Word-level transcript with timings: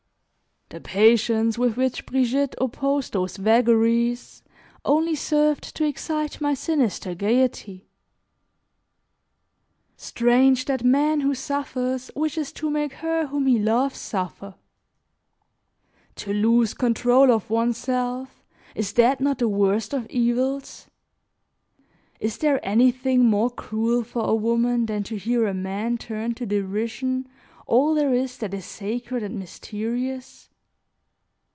The 0.73 0.79
patience 0.79 1.57
with 1.57 1.75
which 1.75 2.05
Brigitte 2.05 2.55
opposed 2.61 3.11
those 3.11 3.35
vagaries 3.35 4.41
only 4.85 5.15
served 5.15 5.75
to 5.75 5.83
excite 5.83 6.39
my 6.39 6.53
sinister 6.53 7.13
gaiety. 7.13 7.89
Strange 9.97 10.63
that 10.67 10.81
man 10.85 11.19
who 11.19 11.35
suffers 11.35 12.09
wishes 12.15 12.53
to 12.53 12.69
make 12.69 12.93
her, 12.93 13.27
whom 13.27 13.47
he 13.47 13.59
loves, 13.59 13.97
suffer! 13.99 14.55
To 16.15 16.31
lose 16.31 16.73
control 16.73 17.33
of 17.33 17.49
oneself, 17.49 18.45
is 18.73 18.93
that 18.93 19.19
not 19.19 19.39
the 19.39 19.49
worst 19.49 19.93
of 19.93 20.07
evils? 20.09 20.89
Is 22.21 22.37
there 22.37 22.61
anything 22.65 23.25
more 23.25 23.49
cruel 23.49 24.03
for 24.05 24.23
a 24.23 24.33
woman 24.35 24.85
than 24.85 25.03
to 25.03 25.17
hear 25.17 25.45
a 25.47 25.53
man 25.53 25.97
turn 25.97 26.33
to 26.35 26.45
derision 26.45 27.27
all 27.67 27.93
there 27.93 28.13
is 28.13 28.37
that 28.37 28.53
is 28.53 28.63
sacred 28.63 29.21
and 29.21 29.37
mysterious? 29.37 30.47